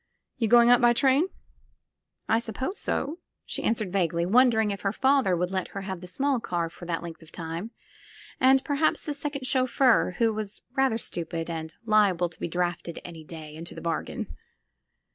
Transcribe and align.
You 0.39 0.47
going 0.47 0.71
up 0.71 0.81
by 0.81 0.93
train?" 0.93 1.27
"I 2.27 2.39
suppose 2.39 2.79
so," 2.79 3.19
she 3.45 3.61
answered 3.61 3.91
vaguely, 3.93 4.25
wondering 4.25 4.71
if 4.71 4.81
her 4.81 4.91
father 4.91 5.37
would 5.37 5.51
let 5.51 5.67
her 5.77 5.81
have 5.81 6.01
the 6.01 6.07
small 6.07 6.39
car 6.39 6.71
for 6.71 6.85
that 6.87 7.03
length 7.03 7.21
of 7.21 7.31
time, 7.31 7.69
and 8.39 8.65
perhaps 8.65 9.03
the 9.03 9.13
second 9.13 9.45
chauffeur, 9.45 10.15
who 10.17 10.33
was 10.33 10.61
rather 10.75 10.97
stupid 10.97 11.51
and 11.51 11.75
liable 11.85 12.29
to 12.29 12.39
be 12.39 12.47
drafted 12.47 12.97
any 13.05 13.23
day, 13.23 13.53
into 13.55 13.75
the 13.75 13.79
bargain. 13.81 14.35